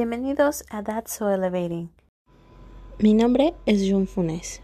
Bienvenidos 0.00 0.64
a 0.70 0.84
That's 0.84 1.10
So 1.10 1.28
Elevating. 1.28 1.90
Mi 3.00 3.14
nombre 3.14 3.54
es 3.66 3.90
Jun 3.90 4.06
Funes. 4.06 4.62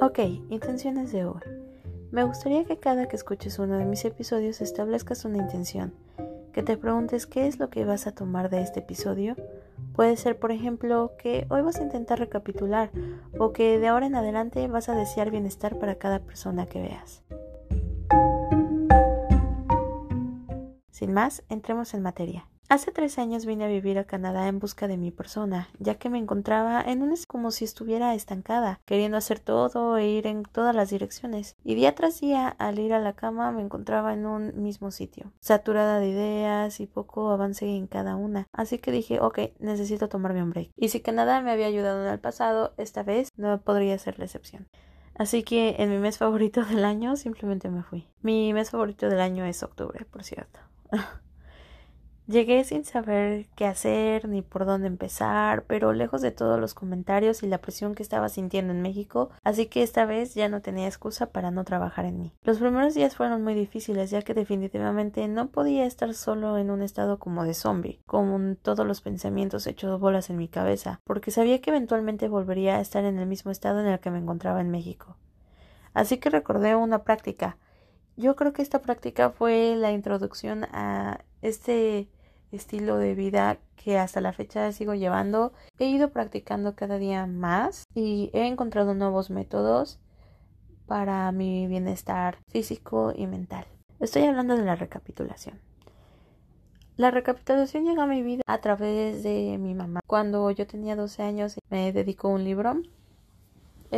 Ok, 0.00 0.20
intenciones 0.48 1.12
de 1.12 1.26
hoy. 1.26 1.42
Me 2.10 2.24
gustaría 2.24 2.64
que 2.64 2.78
cada 2.78 3.06
que 3.06 3.16
escuches 3.16 3.58
uno 3.58 3.76
de 3.76 3.84
mis 3.84 4.06
episodios 4.06 4.62
establezcas 4.62 5.26
una 5.26 5.36
intención, 5.36 5.92
que 6.54 6.62
te 6.62 6.78
preguntes 6.78 7.26
qué 7.26 7.46
es 7.46 7.58
lo 7.58 7.68
que 7.68 7.84
vas 7.84 8.06
a 8.06 8.14
tomar 8.14 8.48
de 8.48 8.62
este 8.62 8.80
episodio. 8.80 9.36
Puede 9.94 10.16
ser, 10.16 10.38
por 10.38 10.52
ejemplo, 10.52 11.12
que 11.18 11.46
hoy 11.50 11.60
vas 11.60 11.80
a 11.80 11.82
intentar 11.82 12.18
recapitular 12.18 12.90
o 13.38 13.52
que 13.52 13.78
de 13.78 13.88
ahora 13.88 14.06
en 14.06 14.14
adelante 14.14 14.68
vas 14.68 14.88
a 14.88 14.94
desear 14.94 15.30
bienestar 15.30 15.78
para 15.78 15.96
cada 15.96 16.20
persona 16.20 16.64
que 16.64 16.80
veas. 16.80 17.23
Sin 20.94 21.12
más, 21.12 21.42
entremos 21.48 21.92
en 21.92 22.02
materia. 22.02 22.46
Hace 22.68 22.92
tres 22.92 23.18
años 23.18 23.46
vine 23.46 23.64
a 23.64 23.68
vivir 23.68 23.98
a 23.98 24.04
Canadá 24.04 24.46
en 24.46 24.60
busca 24.60 24.86
de 24.86 24.96
mi 24.96 25.10
persona, 25.10 25.68
ya 25.80 25.96
que 25.96 26.08
me 26.08 26.18
encontraba 26.18 26.80
en 26.80 27.02
un 27.02 27.16
como 27.26 27.50
si 27.50 27.64
estuviera 27.64 28.14
estancada, 28.14 28.78
queriendo 28.84 29.16
hacer 29.16 29.40
todo 29.40 29.96
e 29.96 30.06
ir 30.06 30.28
en 30.28 30.44
todas 30.44 30.72
las 30.72 30.90
direcciones. 30.90 31.56
Y 31.64 31.74
día 31.74 31.96
tras 31.96 32.20
día, 32.20 32.46
al 32.46 32.78
ir 32.78 32.94
a 32.94 33.00
la 33.00 33.14
cama, 33.14 33.50
me 33.50 33.60
encontraba 33.60 34.14
en 34.14 34.24
un 34.24 34.62
mismo 34.62 34.92
sitio, 34.92 35.32
saturada 35.40 35.98
de 35.98 36.10
ideas 36.10 36.78
y 36.78 36.86
poco 36.86 37.32
avance 37.32 37.66
en 37.66 37.88
cada 37.88 38.14
una. 38.14 38.46
Así 38.52 38.78
que 38.78 38.92
dije, 38.92 39.18
ok, 39.18 39.40
necesito 39.58 40.08
tomarme 40.08 40.44
un 40.44 40.50
break. 40.50 40.70
Y 40.76 40.90
si 40.90 41.00
Canadá 41.00 41.40
me 41.40 41.50
había 41.50 41.66
ayudado 41.66 42.06
en 42.06 42.12
el 42.12 42.20
pasado, 42.20 42.72
esta 42.76 43.02
vez 43.02 43.30
no 43.36 43.60
podría 43.62 43.98
ser 43.98 44.20
la 44.20 44.26
excepción. 44.26 44.68
Así 45.16 45.42
que 45.42 45.74
en 45.80 45.90
mi 45.90 45.98
mes 45.98 46.18
favorito 46.18 46.64
del 46.64 46.84
año 46.84 47.16
simplemente 47.16 47.68
me 47.68 47.82
fui. 47.82 48.06
Mi 48.22 48.54
mes 48.54 48.70
favorito 48.70 49.08
del 49.08 49.20
año 49.20 49.44
es 49.44 49.64
octubre, 49.64 50.04
por 50.04 50.22
cierto. 50.22 50.60
Llegué 52.26 52.64
sin 52.64 52.86
saber 52.86 53.48
qué 53.54 53.66
hacer 53.66 54.30
ni 54.30 54.40
por 54.40 54.64
dónde 54.64 54.86
empezar, 54.86 55.64
pero 55.66 55.92
lejos 55.92 56.22
de 56.22 56.30
todos 56.30 56.58
los 56.58 56.72
comentarios 56.72 57.42
y 57.42 57.46
la 57.46 57.58
presión 57.58 57.94
que 57.94 58.02
estaba 58.02 58.30
sintiendo 58.30 58.72
en 58.72 58.80
México, 58.80 59.28
así 59.42 59.66
que 59.66 59.82
esta 59.82 60.06
vez 60.06 60.34
ya 60.34 60.48
no 60.48 60.62
tenía 60.62 60.86
excusa 60.86 61.26
para 61.26 61.50
no 61.50 61.64
trabajar 61.64 62.06
en 62.06 62.18
mí. 62.18 62.32
Los 62.42 62.60
primeros 62.60 62.94
días 62.94 63.14
fueron 63.14 63.44
muy 63.44 63.52
difíciles, 63.52 64.10
ya 64.10 64.22
que 64.22 64.32
definitivamente 64.32 65.28
no 65.28 65.48
podía 65.48 65.84
estar 65.84 66.14
solo 66.14 66.56
en 66.56 66.70
un 66.70 66.80
estado 66.80 67.18
como 67.18 67.44
de 67.44 67.52
zombie, 67.52 68.00
con 68.06 68.56
todos 68.56 68.86
los 68.86 69.02
pensamientos 69.02 69.66
hechos 69.66 70.00
bolas 70.00 70.30
en 70.30 70.38
mi 70.38 70.48
cabeza, 70.48 71.02
porque 71.04 71.30
sabía 71.30 71.60
que 71.60 71.68
eventualmente 71.68 72.28
volvería 72.28 72.76
a 72.76 72.80
estar 72.80 73.04
en 73.04 73.18
el 73.18 73.26
mismo 73.26 73.50
estado 73.50 73.80
en 73.80 73.86
el 73.86 74.00
que 74.00 74.10
me 74.10 74.18
encontraba 74.18 74.62
en 74.62 74.70
México. 74.70 75.18
Así 75.92 76.16
que 76.16 76.30
recordé 76.30 76.74
una 76.74 77.04
práctica, 77.04 77.58
yo 78.16 78.36
creo 78.36 78.52
que 78.52 78.62
esta 78.62 78.80
práctica 78.80 79.30
fue 79.30 79.74
la 79.76 79.92
introducción 79.92 80.64
a 80.72 81.20
este 81.42 82.08
estilo 82.52 82.96
de 82.96 83.14
vida 83.14 83.58
que 83.76 83.98
hasta 83.98 84.20
la 84.20 84.32
fecha 84.32 84.70
sigo 84.72 84.94
llevando. 84.94 85.52
He 85.78 85.86
ido 85.86 86.10
practicando 86.10 86.74
cada 86.74 86.98
día 86.98 87.26
más 87.26 87.84
y 87.94 88.30
he 88.32 88.46
encontrado 88.46 88.94
nuevos 88.94 89.30
métodos 89.30 89.98
para 90.86 91.30
mi 91.32 91.66
bienestar 91.66 92.38
físico 92.48 93.12
y 93.14 93.26
mental. 93.26 93.66
Estoy 94.00 94.24
hablando 94.24 94.56
de 94.56 94.64
la 94.64 94.76
recapitulación. 94.76 95.60
La 96.96 97.10
recapitulación 97.10 97.84
llegó 97.84 98.02
a 98.02 98.06
mi 98.06 98.22
vida 98.22 98.42
a 98.46 98.58
través 98.58 99.22
de 99.24 99.58
mi 99.58 99.74
mamá. 99.74 100.00
Cuando 100.06 100.48
yo 100.52 100.66
tenía 100.66 100.94
12 100.94 101.22
años 101.22 101.58
me 101.68 101.92
dedicó 101.92 102.28
un 102.28 102.44
libro 102.44 102.80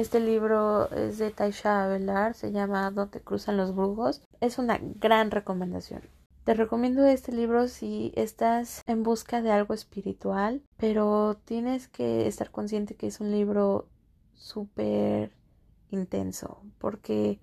este 0.01 0.21
libro 0.21 0.91
es 0.91 1.17
de 1.17 1.31
Taisha 1.31 1.85
Avelar, 1.85 2.35
se 2.35 2.53
llama 2.53 2.91
Donde 2.91 3.21
cruzan 3.21 3.57
los 3.57 3.75
brujos. 3.75 4.23
Es 4.41 4.59
una 4.59 4.79
gran 4.81 5.31
recomendación. 5.31 6.03
Te 6.45 6.53
recomiendo 6.53 7.05
este 7.07 7.33
libro 7.33 7.67
si 7.67 8.13
estás 8.15 8.83
en 8.87 9.03
busca 9.03 9.41
de 9.41 9.51
algo 9.51 9.73
espiritual, 9.73 10.63
pero 10.77 11.39
tienes 11.47 11.89
que 11.89 12.27
estar 12.27 12.51
consciente 12.51 12.95
que 12.95 13.07
es 13.07 13.21
un 13.21 13.31
libro 13.31 13.89
súper 14.35 15.33
intenso 15.91 16.61
porque 16.79 17.41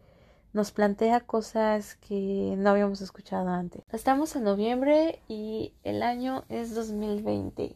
nos 0.53 0.71
plantea 0.71 1.21
cosas 1.21 1.95
que 1.95 2.53
no 2.55 2.69
habíamos 2.69 3.01
escuchado 3.01 3.49
antes. 3.49 3.81
Estamos 3.91 4.35
en 4.35 4.43
noviembre 4.43 5.19
y 5.27 5.73
el 5.83 6.03
año 6.03 6.43
es 6.49 6.75
2020. 6.75 7.75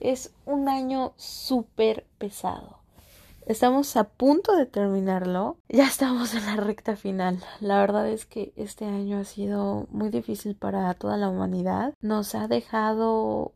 Es 0.00 0.34
un 0.44 0.68
año 0.68 1.12
súper 1.16 2.04
pesado. 2.18 2.77
Estamos 3.48 3.96
a 3.96 4.04
punto 4.04 4.54
de 4.54 4.66
terminarlo. 4.66 5.56
Ya 5.70 5.86
estamos 5.86 6.34
en 6.34 6.44
la 6.44 6.56
recta 6.56 6.96
final. 6.96 7.42
La 7.60 7.80
verdad 7.80 8.06
es 8.06 8.26
que 8.26 8.52
este 8.56 8.84
año 8.84 9.16
ha 9.16 9.24
sido 9.24 9.86
muy 9.88 10.10
difícil 10.10 10.54
para 10.54 10.92
toda 10.92 11.16
la 11.16 11.30
humanidad. 11.30 11.94
Nos 12.02 12.34
ha 12.34 12.46
dejado 12.46 13.54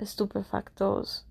estupefactos 0.00 1.28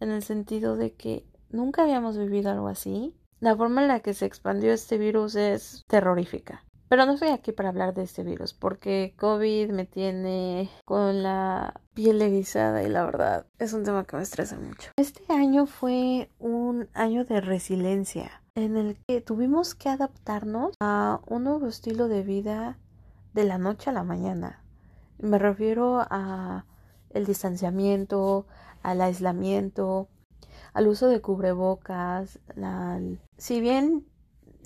en 0.00 0.12
el 0.12 0.22
sentido 0.22 0.76
de 0.76 0.94
que 0.94 1.26
nunca 1.50 1.82
habíamos 1.82 2.16
vivido 2.16 2.52
algo 2.52 2.68
así. 2.68 3.14
La 3.38 3.54
forma 3.54 3.82
en 3.82 3.88
la 3.88 4.00
que 4.00 4.14
se 4.14 4.24
expandió 4.24 4.72
este 4.72 4.96
virus 4.96 5.34
es 5.34 5.84
terrorífica. 5.88 6.64
Pero 6.90 7.06
no 7.06 7.12
estoy 7.12 7.28
aquí 7.28 7.52
para 7.52 7.68
hablar 7.68 7.94
de 7.94 8.02
este 8.02 8.24
virus 8.24 8.52
porque 8.52 9.14
COVID 9.16 9.70
me 9.70 9.86
tiene 9.86 10.68
con 10.84 11.22
la 11.22 11.80
piel 11.94 12.20
erizada 12.20 12.82
y 12.82 12.88
la 12.88 13.04
verdad 13.04 13.46
es 13.60 13.72
un 13.74 13.84
tema 13.84 14.02
que 14.02 14.16
me 14.16 14.24
estresa 14.24 14.58
mucho. 14.58 14.90
Este 14.96 15.22
año 15.32 15.66
fue 15.66 16.32
un 16.40 16.88
año 16.92 17.24
de 17.24 17.40
resiliencia 17.40 18.42
en 18.56 18.76
el 18.76 18.98
que 19.06 19.20
tuvimos 19.20 19.76
que 19.76 19.88
adaptarnos 19.88 20.74
a 20.80 21.20
un 21.28 21.44
nuevo 21.44 21.68
estilo 21.68 22.08
de 22.08 22.24
vida 22.24 22.76
de 23.34 23.44
la 23.44 23.58
noche 23.58 23.90
a 23.90 23.92
la 23.92 24.02
mañana. 24.02 24.64
Me 25.18 25.38
refiero 25.38 26.00
a 26.00 26.66
el 27.10 27.24
distanciamiento, 27.24 28.48
al 28.82 29.00
aislamiento, 29.00 30.08
al 30.72 30.88
uso 30.88 31.06
de 31.06 31.20
cubrebocas, 31.20 32.40
si 33.36 33.60
bien 33.60 34.06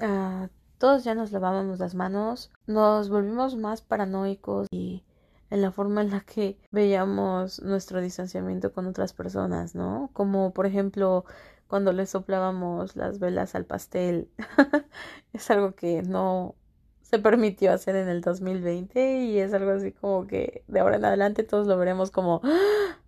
uh, 0.00 0.48
todos 0.84 1.02
ya 1.02 1.14
nos 1.14 1.32
lavábamos 1.32 1.78
las 1.78 1.94
manos, 1.94 2.50
nos 2.66 3.08
volvimos 3.08 3.56
más 3.56 3.80
paranoicos 3.80 4.66
y 4.70 5.02
en 5.48 5.62
la 5.62 5.72
forma 5.72 6.02
en 6.02 6.10
la 6.10 6.20
que 6.20 6.58
veíamos 6.72 7.62
nuestro 7.62 8.02
distanciamiento 8.02 8.70
con 8.74 8.86
otras 8.86 9.14
personas, 9.14 9.74
¿no? 9.74 10.10
Como 10.12 10.52
por 10.52 10.66
ejemplo 10.66 11.24
cuando 11.68 11.94
le 11.94 12.04
soplábamos 12.04 12.96
las 12.96 13.18
velas 13.18 13.54
al 13.54 13.64
pastel. 13.64 14.28
es 15.32 15.50
algo 15.50 15.74
que 15.74 16.02
no 16.02 16.54
se 17.00 17.18
permitió 17.18 17.72
hacer 17.72 17.96
en 17.96 18.08
el 18.08 18.20
2020 18.20 19.20
y 19.24 19.38
es 19.38 19.54
algo 19.54 19.70
así 19.70 19.90
como 19.90 20.26
que 20.26 20.64
de 20.68 20.80
ahora 20.80 20.96
en 20.96 21.06
adelante 21.06 21.44
todos 21.44 21.66
lo 21.66 21.78
veremos 21.78 22.10
como 22.10 22.42
¡Ah! 22.44 22.98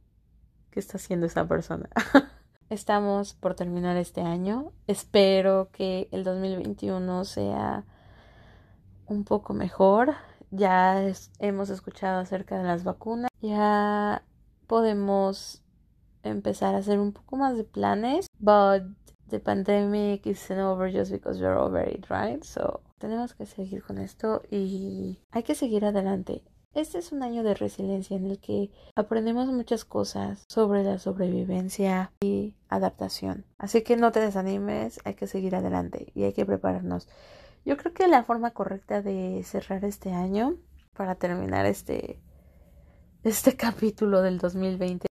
¿qué 0.71 0.81
está 0.81 0.97
haciendo 0.97 1.27
esa 1.27 1.47
persona? 1.47 1.91
Estamos 2.69 3.35
por 3.35 3.55
terminar 3.55 3.97
este 3.97 4.23
año. 4.23 4.73
Espero 4.89 5.69
que 5.71 6.09
el 6.11 6.25
2021 6.25 7.25
sea 7.25 7.85
un 9.07 9.23
poco 9.23 9.55
mejor. 9.55 10.15
Ya 10.51 11.01
hemos 11.39 11.71
escuchado 11.71 12.19
acerca 12.19 12.59
de 12.59 12.65
las 12.65 12.83
vacunas. 12.83 13.31
Ya 13.41 14.25
podemos 14.67 15.63
empezar 16.25 16.75
a 16.75 16.79
hacer 16.79 16.99
un 16.99 17.13
poco 17.13 17.37
más 17.37 17.57
de 17.57 17.63
planes. 17.63 18.27
But 18.41 18.83
the 19.29 19.39
pandemic 19.39 20.27
isn't 20.27 20.59
over 20.59 20.91
just 20.91 21.13
because 21.13 21.41
we're 21.41 21.57
over 21.57 21.89
it, 21.89 22.07
right? 22.11 22.43
So 22.43 22.81
tenemos 22.99 23.35
que 23.35 23.47
seguir 23.47 23.85
con 23.85 23.99
esto 23.99 24.43
y 24.51 25.21
hay 25.31 25.45
que 25.45 25.55
seguir 25.55 25.85
adelante. 25.85 26.43
Este 26.77 26.99
es 26.99 27.11
un 27.11 27.23
año 27.23 27.43
de 27.43 27.55
resiliencia 27.55 28.19
en 28.19 28.27
el 28.27 28.39
que 28.39 28.71
aprendemos 28.95 29.47
muchas 29.47 29.87
cosas 29.87 30.45
sobre 30.47 30.85
la 30.85 30.99
sobrevivencia 30.99 32.13
y 32.21 32.53
adaptación. 32.69 33.47
Así 33.57 33.81
que 33.81 33.97
no 33.97 34.13
te 34.13 34.21
desanimes, 34.21 35.01
hay 35.07 35.15
que 35.15 35.27
seguir 35.27 35.57
adelante 35.57 36.13
y 36.15 36.25
hay 36.25 36.35
que 36.35 36.45
prepararnos. 36.45 37.09
Yo 37.65 37.79
creo 37.79 37.95
que 37.95 38.09
la 38.09 38.25
forma 38.25 38.51
correcta 38.51 39.01
de 39.01 39.43
cerrar 39.43 39.87
este 39.87 40.13
año 40.13 40.59
para 40.93 41.15
terminar 41.15 41.65
este 41.65 42.21
este 43.25 43.57
capítulo 43.57 44.21
del 44.21 44.37
2020 44.37 45.07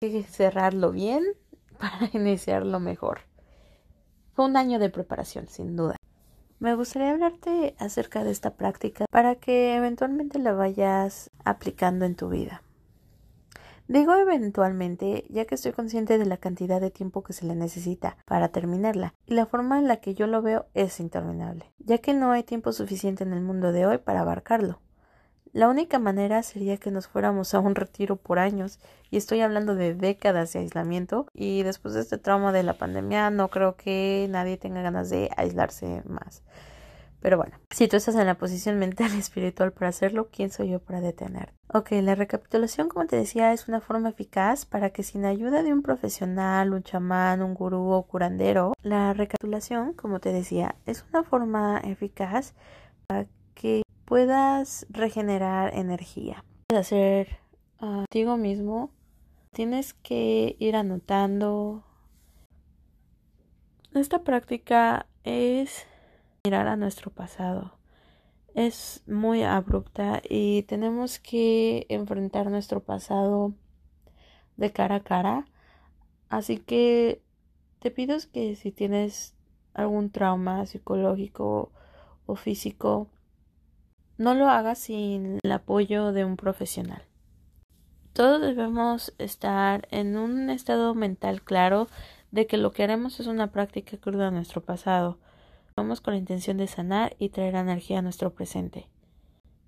hay 0.00 0.12
que 0.12 0.22
cerrarlo 0.22 0.92
bien 0.92 1.24
para 1.80 2.08
iniciarlo 2.12 2.78
mejor. 2.78 3.22
Fue 4.34 4.44
un 4.44 4.56
año 4.56 4.78
de 4.78 4.90
preparación, 4.90 5.48
sin 5.48 5.74
duda. 5.74 5.95
Me 6.66 6.74
gustaría 6.74 7.12
hablarte 7.12 7.76
acerca 7.78 8.24
de 8.24 8.32
esta 8.32 8.56
práctica 8.56 9.04
para 9.12 9.36
que 9.36 9.76
eventualmente 9.76 10.40
la 10.40 10.52
vayas 10.52 11.30
aplicando 11.44 12.04
en 12.04 12.16
tu 12.16 12.28
vida. 12.28 12.60
Digo 13.86 14.16
eventualmente, 14.16 15.26
ya 15.28 15.44
que 15.44 15.54
estoy 15.54 15.70
consciente 15.70 16.18
de 16.18 16.26
la 16.26 16.38
cantidad 16.38 16.80
de 16.80 16.90
tiempo 16.90 17.22
que 17.22 17.34
se 17.34 17.46
le 17.46 17.54
necesita 17.54 18.16
para 18.26 18.48
terminarla, 18.48 19.14
y 19.26 19.34
la 19.34 19.46
forma 19.46 19.78
en 19.78 19.86
la 19.86 19.98
que 19.98 20.16
yo 20.16 20.26
lo 20.26 20.42
veo 20.42 20.66
es 20.74 20.98
interminable, 20.98 21.70
ya 21.78 21.98
que 21.98 22.14
no 22.14 22.32
hay 22.32 22.42
tiempo 22.42 22.72
suficiente 22.72 23.22
en 23.22 23.32
el 23.32 23.42
mundo 23.42 23.70
de 23.70 23.86
hoy 23.86 23.98
para 23.98 24.22
abarcarlo. 24.22 24.80
La 25.56 25.70
única 25.70 25.98
manera 25.98 26.42
sería 26.42 26.76
que 26.76 26.90
nos 26.90 27.08
fuéramos 27.08 27.54
a 27.54 27.60
un 27.60 27.74
retiro 27.74 28.16
por 28.16 28.38
años, 28.38 28.78
y 29.10 29.16
estoy 29.16 29.40
hablando 29.40 29.74
de 29.74 29.94
décadas 29.94 30.52
de 30.52 30.58
aislamiento, 30.58 31.28
y 31.32 31.62
después 31.62 31.94
de 31.94 32.02
este 32.02 32.18
trauma 32.18 32.52
de 32.52 32.62
la 32.62 32.74
pandemia 32.74 33.30
no 33.30 33.48
creo 33.48 33.74
que 33.74 34.26
nadie 34.28 34.58
tenga 34.58 34.82
ganas 34.82 35.08
de 35.08 35.30
aislarse 35.34 36.02
más. 36.04 36.42
Pero 37.20 37.38
bueno, 37.38 37.56
si 37.70 37.88
tú 37.88 37.96
estás 37.96 38.16
en 38.16 38.26
la 38.26 38.34
posición 38.34 38.78
mental 38.78 39.12
y 39.14 39.18
espiritual 39.18 39.72
para 39.72 39.88
hacerlo, 39.88 40.28
¿quién 40.30 40.50
soy 40.50 40.68
yo 40.68 40.78
para 40.78 41.00
detener? 41.00 41.54
Ok, 41.72 41.92
la 42.02 42.14
recapitulación, 42.14 42.90
como 42.90 43.06
te 43.06 43.16
decía, 43.16 43.54
es 43.54 43.66
una 43.66 43.80
forma 43.80 44.10
eficaz 44.10 44.66
para 44.66 44.90
que 44.90 45.02
sin 45.04 45.24
ayuda 45.24 45.62
de 45.62 45.72
un 45.72 45.80
profesional, 45.80 46.74
un 46.74 46.82
chamán, 46.82 47.40
un 47.40 47.54
gurú 47.54 47.92
o 47.92 48.02
curandero, 48.02 48.74
la 48.82 49.14
recapitulación, 49.14 49.94
como 49.94 50.20
te 50.20 50.34
decía, 50.34 50.74
es 50.84 51.06
una 51.08 51.24
forma 51.24 51.80
eficaz 51.82 52.52
para 53.06 53.24
que 53.54 53.85
puedas 54.06 54.86
regenerar 54.88 55.74
energía. 55.74 56.42
Puedes 56.68 56.86
hacer 56.86 57.38
uh, 57.80 58.36
mismo. 58.38 58.90
Tienes 59.52 59.92
que 59.92 60.56
ir 60.58 60.76
anotando. 60.76 61.84
Esta 63.92 64.22
práctica 64.22 65.06
es 65.24 65.86
mirar 66.44 66.68
a 66.68 66.76
nuestro 66.76 67.10
pasado. 67.10 67.78
Es 68.54 69.02
muy 69.06 69.42
abrupta 69.42 70.22
y 70.26 70.62
tenemos 70.62 71.18
que 71.18 71.86
enfrentar 71.90 72.50
nuestro 72.50 72.82
pasado 72.82 73.52
de 74.56 74.72
cara 74.72 74.96
a 74.96 75.02
cara. 75.02 75.46
Así 76.28 76.58
que 76.58 77.22
te 77.80 77.90
pido 77.90 78.16
que 78.32 78.56
si 78.56 78.72
tienes 78.72 79.34
algún 79.74 80.10
trauma 80.10 80.64
psicológico 80.64 81.70
o 82.24 82.36
físico, 82.36 83.08
no 84.18 84.34
lo 84.34 84.48
hagas 84.48 84.78
sin 84.78 85.38
el 85.42 85.52
apoyo 85.52 86.12
de 86.12 86.24
un 86.24 86.36
profesional. 86.36 87.02
Todos 88.12 88.40
debemos 88.40 89.14
estar 89.18 89.86
en 89.90 90.16
un 90.16 90.48
estado 90.48 90.94
mental 90.94 91.42
claro 91.42 91.88
de 92.30 92.46
que 92.46 92.56
lo 92.56 92.72
que 92.72 92.82
haremos 92.82 93.20
es 93.20 93.26
una 93.26 93.52
práctica 93.52 93.98
cruda 93.98 94.28
a 94.28 94.30
nuestro 94.30 94.64
pasado. 94.64 95.18
Vamos 95.76 96.00
con 96.00 96.14
la 96.14 96.18
intención 96.18 96.56
de 96.56 96.66
sanar 96.66 97.14
y 97.18 97.28
traer 97.28 97.56
energía 97.56 97.98
a 97.98 98.02
nuestro 98.02 98.32
presente. 98.32 98.88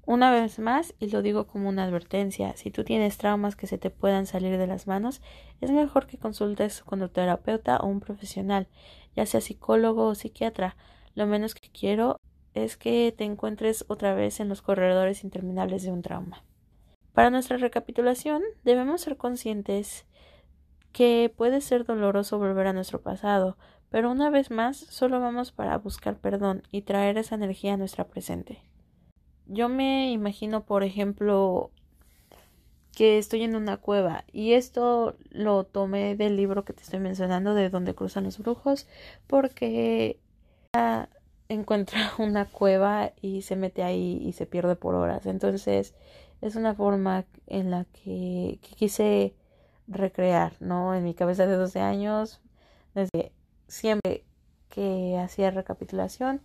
Una 0.07 0.31
vez 0.31 0.59
más, 0.59 0.95
y 0.99 1.11
lo 1.11 1.21
digo 1.21 1.47
como 1.47 1.69
una 1.69 1.85
advertencia, 1.85 2.57
si 2.57 2.71
tú 2.71 2.83
tienes 2.83 3.19
traumas 3.19 3.57
que 3.57 3.67
se 3.67 3.77
te 3.77 3.91
puedan 3.91 4.25
salir 4.25 4.57
de 4.57 4.67
las 4.67 4.87
manos, 4.87 5.21
es 5.61 5.71
mejor 5.71 6.07
que 6.07 6.17
consultes 6.17 6.83
con 6.83 7.01
tu 7.01 7.11
terapeuta 7.11 7.77
o 7.77 7.87
un 7.89 8.01
profesional, 8.01 8.69
ya 9.15 9.27
sea 9.27 9.43
psicólogo 9.43 10.07
o 10.07 10.15
psiquiatra. 10.15 10.77
Lo 11.15 11.27
menos 11.27 11.55
que 11.55 11.69
quiero 11.69 12.18
es 12.55 12.77
que 12.77 13.15
te 13.17 13.25
encuentres 13.25 13.85
otra 13.89 14.15
vez 14.15 14.41
en 14.41 14.49
los 14.49 14.63
corredores 14.63 15.25
interminables 15.25 15.83
de 15.83 15.93
un 15.93 16.03
trauma. 16.03 16.45
Para 17.13 17.31
nuestra 17.31 17.57
recapitulación, 17.57 18.43
debemos 18.65 19.01
ser 19.01 19.17
conscientes 19.17 20.07
que 20.93 21.33
puede 21.37 21.61
ser 21.61 21.85
doloroso 21.85 22.39
volver 22.39 22.67
a 22.67 22.73
nuestro 22.73 23.01
pasado, 23.01 23.57
pero 23.91 24.11
una 24.11 24.31
vez 24.31 24.51
más 24.51 24.77
solo 24.77 25.21
vamos 25.21 25.53
para 25.53 25.77
buscar 25.79 26.19
perdón 26.19 26.63
y 26.71 26.83
traer 26.83 27.19
esa 27.19 27.35
energía 27.35 27.75
a 27.75 27.77
nuestra 27.77 28.05
presente. 28.07 28.63
Yo 29.47 29.69
me 29.69 30.13
imagino, 30.13 30.65
por 30.65 30.83
ejemplo, 30.85 31.71
que 32.99 33.17
estoy 33.19 33.45
en 33.45 33.55
una 33.55 33.77
cueva 33.77 34.25
y 34.33 34.53
esto 34.53 35.17
lo 35.31 35.65
tomé 35.65 36.17
del 36.17 36.37
libro 36.37 36.65
que 36.65 36.73
te 36.73 36.83
estoy 36.83 36.99
mencionando 36.99 37.55
de 37.55 37.71
donde 37.71 37.95
cruzan 37.95 38.25
los 38.25 38.39
brujos 38.39 38.89
porque 39.27 40.19
encuentra 41.49 42.13
una 42.19 42.45
cueva 42.47 43.13
y 43.21 43.43
se 43.43 43.57
mete 43.57 43.83
ahí 43.83 44.21
y 44.23 44.33
se 44.33 44.47
pierde 44.47 44.77
por 44.77 44.95
horas. 44.95 45.27
Entonces 45.27 45.95
es 46.41 46.57
una 46.57 46.75
forma 46.75 47.25
en 47.47 47.71
la 47.71 47.85
que, 47.85 48.59
quise 48.77 49.35
recrear, 49.87 50.55
¿no? 50.61 50.95
En 50.95 51.05
mi 51.05 51.15
cabeza 51.15 51.47
de 51.47 51.57
12 51.57 51.81
años, 51.81 52.41
desde 52.95 53.33
siempre 53.67 54.25
que 54.69 55.19
hacía 55.19 55.51
recapitulación, 55.51 56.43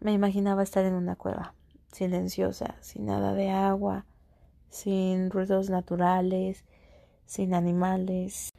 me 0.00 0.12
imaginaba 0.12 0.62
estar 0.62 0.84
en 0.84 0.94
una 0.94 1.16
cueva, 1.16 1.54
silenciosa, 1.92 2.76
sin 2.80 3.06
nada 3.06 3.34
de 3.34 3.50
agua, 3.50 4.04
sin 4.68 5.30
ruidos 5.30 5.70
naturales, 5.70 6.64
sin 7.26 7.54
animales. 7.54 8.50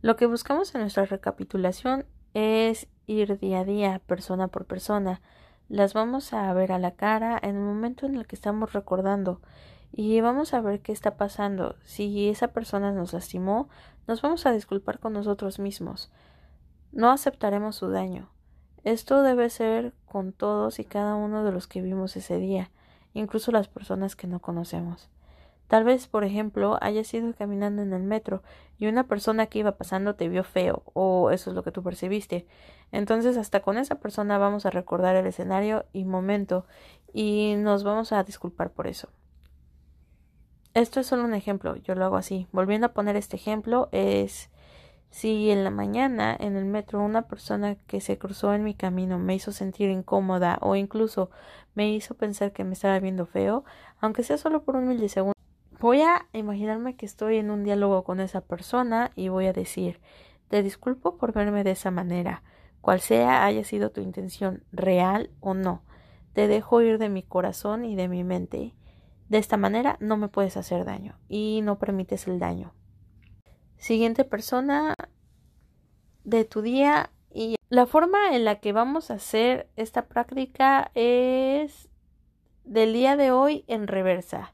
Lo 0.00 0.16
que 0.16 0.26
buscamos 0.26 0.74
en 0.74 0.82
nuestra 0.82 1.04
recapitulación 1.04 2.06
es 2.34 2.88
ir 3.06 3.38
día 3.38 3.60
a 3.60 3.64
día, 3.64 4.02
persona 4.06 4.48
por 4.48 4.66
persona. 4.66 5.22
Las 5.68 5.94
vamos 5.94 6.32
a 6.32 6.52
ver 6.52 6.72
a 6.72 6.78
la 6.78 6.90
cara 6.92 7.38
en 7.42 7.56
el 7.56 7.62
momento 7.62 8.06
en 8.06 8.16
el 8.16 8.26
que 8.26 8.36
estamos 8.36 8.72
recordando 8.72 9.40
y 9.92 10.20
vamos 10.20 10.52
a 10.54 10.60
ver 10.60 10.80
qué 10.80 10.92
está 10.92 11.16
pasando. 11.16 11.76
Si 11.84 12.28
esa 12.28 12.48
persona 12.48 12.92
nos 12.92 13.12
lastimó, 13.12 13.68
nos 14.06 14.22
vamos 14.22 14.44
a 14.44 14.52
disculpar 14.52 14.98
con 14.98 15.12
nosotros 15.12 15.58
mismos. 15.58 16.10
No 16.92 17.10
aceptaremos 17.10 17.76
su 17.76 17.88
daño. 17.88 18.28
Esto 18.82 19.22
debe 19.22 19.48
ser 19.50 19.94
con 20.04 20.32
todos 20.32 20.78
y 20.78 20.84
cada 20.84 21.14
uno 21.14 21.44
de 21.44 21.52
los 21.52 21.66
que 21.66 21.80
vimos 21.80 22.16
ese 22.16 22.38
día, 22.38 22.70
incluso 23.14 23.50
las 23.50 23.68
personas 23.68 24.16
que 24.16 24.26
no 24.26 24.40
conocemos. 24.40 25.08
Tal 25.68 25.84
vez, 25.84 26.06
por 26.08 26.24
ejemplo, 26.24 26.78
hayas 26.80 27.12
ido 27.14 27.32
caminando 27.34 27.82
en 27.82 27.92
el 27.92 28.02
metro 28.02 28.42
y 28.78 28.86
una 28.86 29.06
persona 29.06 29.46
que 29.46 29.60
iba 29.60 29.72
pasando 29.72 30.14
te 30.14 30.28
vio 30.28 30.44
feo, 30.44 30.82
o 30.92 31.30
eso 31.30 31.50
es 31.50 31.56
lo 31.56 31.62
que 31.62 31.72
tú 31.72 31.82
percibiste. 31.82 32.46
Entonces, 32.92 33.36
hasta 33.36 33.60
con 33.60 33.78
esa 33.78 33.96
persona 33.96 34.38
vamos 34.38 34.66
a 34.66 34.70
recordar 34.70 35.16
el 35.16 35.26
escenario 35.26 35.86
y 35.92 36.04
momento 36.04 36.66
y 37.12 37.54
nos 37.56 37.82
vamos 37.84 38.12
a 38.12 38.22
disculpar 38.24 38.70
por 38.70 38.86
eso. 38.86 39.08
Esto 40.74 41.00
es 41.00 41.06
solo 41.06 41.24
un 41.24 41.34
ejemplo, 41.34 41.76
yo 41.76 41.94
lo 41.94 42.04
hago 42.04 42.16
así. 42.16 42.48
Volviendo 42.50 42.88
a 42.88 42.92
poner 42.92 43.16
este 43.16 43.36
ejemplo, 43.36 43.88
es 43.92 44.50
si 45.10 45.52
en 45.52 45.62
la 45.62 45.70
mañana 45.70 46.36
en 46.38 46.56
el 46.56 46.64
metro 46.64 47.00
una 47.00 47.22
persona 47.28 47.76
que 47.86 48.00
se 48.00 48.18
cruzó 48.18 48.52
en 48.52 48.64
mi 48.64 48.74
camino 48.74 49.20
me 49.20 49.36
hizo 49.36 49.52
sentir 49.52 49.88
incómoda 49.90 50.58
o 50.60 50.74
incluso 50.74 51.30
me 51.76 51.88
hizo 51.92 52.16
pensar 52.16 52.52
que 52.52 52.64
me 52.64 52.72
estaba 52.72 52.98
viendo 52.98 53.24
feo, 53.24 53.64
aunque 54.00 54.24
sea 54.24 54.38
solo 54.38 54.64
por 54.64 54.74
un 54.74 54.88
milisegundo, 54.88 55.33
voy 55.80 56.02
a 56.02 56.26
imaginarme 56.32 56.96
que 56.96 57.06
estoy 57.06 57.36
en 57.36 57.50
un 57.50 57.64
diálogo 57.64 58.04
con 58.04 58.20
esa 58.20 58.40
persona 58.40 59.10
y 59.14 59.28
voy 59.28 59.46
a 59.46 59.52
decir 59.52 60.00
te 60.48 60.62
disculpo 60.62 61.16
por 61.16 61.32
verme 61.32 61.64
de 61.64 61.72
esa 61.72 61.90
manera, 61.90 62.42
cual 62.80 63.00
sea 63.00 63.44
haya 63.44 63.64
sido 63.64 63.90
tu 63.90 64.00
intención, 64.00 64.62
real 64.72 65.30
o 65.40 65.54
no. 65.54 65.82
Te 66.32 66.48
dejo 66.48 66.80
ir 66.80 66.98
de 66.98 67.08
mi 67.08 67.22
corazón 67.22 67.84
y 67.84 67.96
de 67.96 68.08
mi 68.08 68.24
mente. 68.24 68.74
De 69.28 69.38
esta 69.38 69.56
manera 69.56 69.96
no 70.00 70.16
me 70.16 70.28
puedes 70.28 70.56
hacer 70.56 70.84
daño 70.84 71.18
y 71.28 71.60
no 71.62 71.78
permites 71.78 72.28
el 72.28 72.38
daño. 72.38 72.72
Siguiente 73.76 74.24
persona 74.24 74.94
de 76.24 76.44
tu 76.44 76.62
día 76.62 77.10
y 77.32 77.56
la 77.68 77.86
forma 77.86 78.36
en 78.36 78.44
la 78.44 78.60
que 78.60 78.72
vamos 78.72 79.10
a 79.10 79.14
hacer 79.14 79.68
esta 79.76 80.06
práctica 80.06 80.90
es 80.94 81.88
del 82.64 82.92
día 82.92 83.16
de 83.16 83.30
hoy 83.30 83.64
en 83.66 83.86
reversa, 83.86 84.53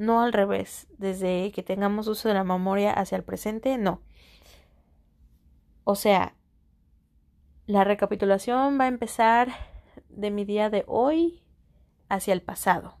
no 0.00 0.20
al 0.20 0.32
revés, 0.32 0.86
desde 0.98 1.52
que 1.52 1.62
tengamos 1.62 2.08
uso 2.08 2.28
de 2.28 2.34
la 2.34 2.44
memoria 2.44 2.92
hacia 2.92 3.16
el 3.16 3.24
presente, 3.24 3.78
no. 3.78 4.02
O 5.84 5.94
sea, 5.94 6.34
la 7.66 7.84
recapitulación 7.84 8.78
va 8.80 8.84
a 8.84 8.88
empezar 8.88 9.48
de 10.08 10.30
mi 10.30 10.44
día 10.44 10.70
de 10.70 10.84
hoy 10.86 11.42
hacia 12.08 12.32
el 12.32 12.42
pasado 12.42 13.00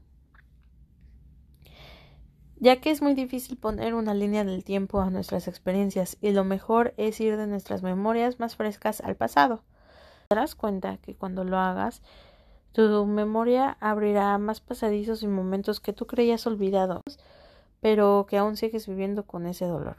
ya 2.60 2.76
que 2.76 2.90
es 2.90 3.00
muy 3.00 3.14
difícil 3.14 3.56
poner 3.56 3.94
una 3.94 4.12
línea 4.12 4.44
del 4.44 4.64
tiempo 4.64 5.00
a 5.00 5.10
nuestras 5.10 5.48
experiencias 5.48 6.18
y 6.20 6.30
lo 6.30 6.44
mejor 6.44 6.92
es 6.98 7.18
ir 7.20 7.38
de 7.38 7.46
nuestras 7.46 7.82
memorias 7.82 8.38
más 8.38 8.54
frescas 8.54 9.00
al 9.00 9.16
pasado. 9.16 9.64
Te 10.28 10.34
darás 10.34 10.54
cuenta 10.54 10.98
que 10.98 11.16
cuando 11.16 11.42
lo 11.42 11.58
hagas, 11.58 12.02
tu 12.72 13.06
memoria 13.06 13.76
abrirá 13.80 14.36
más 14.38 14.60
pasadizos 14.60 15.22
y 15.22 15.26
momentos 15.26 15.80
que 15.80 15.92
tú 15.92 16.06
creías 16.06 16.46
olvidados, 16.46 17.02
pero 17.80 18.26
que 18.28 18.38
aún 18.38 18.56
sigues 18.56 18.86
viviendo 18.86 19.24
con 19.26 19.46
ese 19.46 19.66
dolor. 19.66 19.96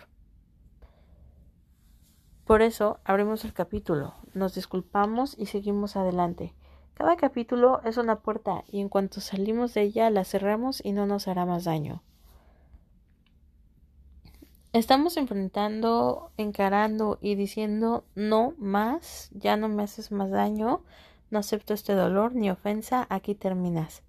Por 2.46 2.62
eso 2.62 3.00
abrimos 3.04 3.46
el 3.46 3.54
capítulo, 3.54 4.14
nos 4.34 4.56
disculpamos 4.56 5.36
y 5.38 5.46
seguimos 5.46 5.96
adelante. 5.96 6.54
Cada 6.94 7.16
capítulo 7.16 7.82
es 7.84 7.98
una 7.98 8.20
puerta 8.20 8.64
y 8.68 8.80
en 8.80 8.90
cuanto 8.90 9.22
salimos 9.22 9.74
de 9.74 9.82
ella 9.84 10.10
la 10.10 10.24
cerramos 10.24 10.84
y 10.84 10.92
no 10.92 11.06
nos 11.06 11.28
hará 11.28 11.46
más 11.46 11.64
daño. 11.64 12.04
Estamos 14.74 15.18
enfrentando, 15.18 16.32
encarando 16.38 17.18
y 17.22 17.36
diciendo 17.36 18.06
no 18.16 18.54
más, 18.58 19.30
ya 19.34 19.58
no 19.58 19.68
me 19.68 19.84
haces 19.84 20.12
más 20.12 20.30
daño, 20.30 20.84
no 21.32 21.40
acepto 21.40 21.74
este 21.74 21.94
dolor 21.94 22.36
ni 22.36 22.52
ofensa, 22.52 23.08
aquí 23.10 23.34
terminas. 23.34 24.04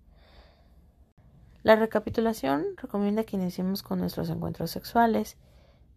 La 1.62 1.76
recapitulación 1.76 2.64
recomienda 2.76 3.24
que 3.24 3.36
iniciemos 3.36 3.82
con 3.82 4.00
nuestros 4.00 4.28
encuentros 4.28 4.70
sexuales 4.70 5.36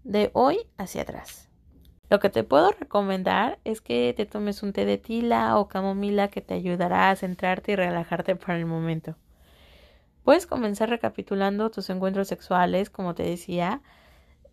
de 0.03 0.29
hoy 0.33 0.59
hacia 0.77 1.01
atrás. 1.01 1.49
Lo 2.09 2.19
que 2.19 2.29
te 2.29 2.43
puedo 2.43 2.71
recomendar 2.71 3.57
es 3.63 3.81
que 3.81 4.13
te 4.15 4.27
tomes 4.27 4.61
un 4.61 4.73
té 4.73 4.85
de 4.85 4.99
tila 4.99 5.57
o 5.57 5.67
camomila 5.67 6.27
que 6.27 6.41
te 6.41 6.53
ayudará 6.53 7.09
a 7.09 7.15
centrarte 7.15 7.71
y 7.71 7.75
relajarte 7.75 8.35
para 8.35 8.57
el 8.59 8.67
momento. 8.67 9.15
Puedes 10.23 10.45
comenzar 10.45 10.89
recapitulando 10.89 11.71
tus 11.71 11.89
encuentros 11.89 12.27
sexuales, 12.27 12.91
como 12.91 13.15
te 13.15 13.23
decía, 13.23 13.81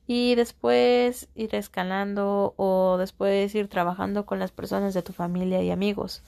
y 0.06 0.34
después 0.34 1.28
ir 1.34 1.54
escalando 1.54 2.54
o 2.56 2.96
después 2.98 3.54
ir 3.54 3.68
trabajando 3.68 4.24
con 4.24 4.38
las 4.38 4.50
personas 4.50 4.94
de 4.94 5.02
tu 5.02 5.12
familia 5.12 5.62
y 5.62 5.70
amigos. 5.70 6.22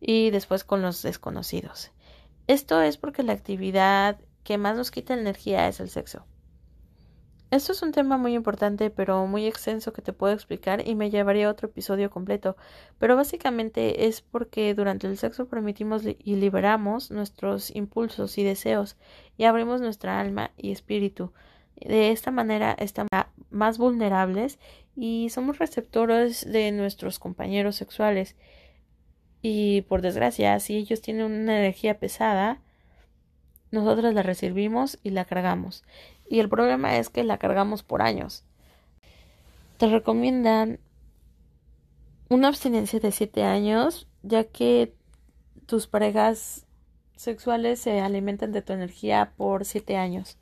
Y 0.00 0.30
después 0.30 0.64
con 0.64 0.82
los 0.82 1.02
desconocidos. 1.02 1.92
Esto 2.46 2.80
es 2.82 2.96
porque 2.96 3.22
la 3.22 3.32
actividad 3.32 4.18
que 4.42 4.58
más 4.58 4.76
nos 4.76 4.90
quita 4.90 5.14
energía 5.14 5.68
es 5.68 5.80
el 5.80 5.90
sexo. 5.90 6.24
Esto 7.50 7.72
es 7.72 7.82
un 7.82 7.90
tema 7.90 8.16
muy 8.16 8.34
importante 8.34 8.90
pero 8.90 9.26
muy 9.26 9.46
extenso 9.46 9.92
que 9.92 10.02
te 10.02 10.12
puedo 10.12 10.32
explicar 10.32 10.86
y 10.86 10.94
me 10.94 11.10
llevaría 11.10 11.48
a 11.48 11.50
otro 11.50 11.68
episodio 11.68 12.08
completo, 12.08 12.56
pero 12.98 13.16
básicamente 13.16 14.06
es 14.06 14.20
porque 14.20 14.72
durante 14.72 15.08
el 15.08 15.18
sexo 15.18 15.48
permitimos 15.48 16.04
y 16.06 16.36
liberamos 16.36 17.10
nuestros 17.10 17.74
impulsos 17.74 18.38
y 18.38 18.44
deseos 18.44 18.96
y 19.36 19.44
abrimos 19.44 19.80
nuestra 19.80 20.20
alma 20.20 20.52
y 20.56 20.70
espíritu. 20.70 21.32
De 21.74 22.12
esta 22.12 22.30
manera 22.30 22.76
estamos 22.78 23.08
más 23.50 23.78
vulnerables 23.78 24.60
y 24.94 25.28
somos 25.30 25.58
receptores 25.58 26.50
de 26.50 26.70
nuestros 26.70 27.18
compañeros 27.18 27.74
sexuales. 27.74 28.36
Y 29.42 29.82
por 29.82 30.02
desgracia, 30.02 30.58
si 30.60 30.76
ellos 30.76 31.00
tienen 31.00 31.24
una 31.24 31.58
energía 31.58 31.98
pesada, 31.98 32.60
nosotros 33.70 34.12
la 34.14 34.22
recibimos 34.22 34.98
y 35.02 35.10
la 35.10 35.24
cargamos. 35.24 35.84
Y 36.28 36.40
el 36.40 36.48
problema 36.48 36.96
es 36.96 37.08
que 37.08 37.24
la 37.24 37.38
cargamos 37.38 37.82
por 37.82 38.02
años. 38.02 38.44
Te 39.78 39.86
recomiendan 39.88 40.78
una 42.28 42.48
abstinencia 42.48 43.00
de 43.00 43.12
7 43.12 43.42
años, 43.42 44.06
ya 44.22 44.44
que 44.44 44.94
tus 45.66 45.86
parejas 45.86 46.66
sexuales 47.16 47.80
se 47.80 48.00
alimentan 48.00 48.52
de 48.52 48.62
tu 48.62 48.72
energía 48.72 49.32
por 49.36 49.64
7 49.64 49.96
años. 49.96 50.38